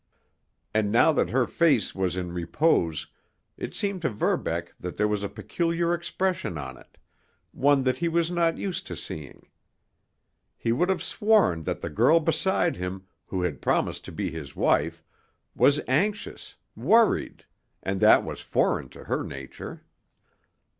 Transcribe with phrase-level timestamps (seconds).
[0.73, 3.05] And now that her face was in repose,
[3.55, 6.97] it seemed to Verbeck that there was a peculiar expression on it,
[7.51, 9.47] one that he was not used to seeing.
[10.57, 14.55] He would have sworn that the girl beside him, who had promised to be his
[14.55, 15.03] wife,
[15.53, 19.83] was anxious, worried—and that was foreign to her nature.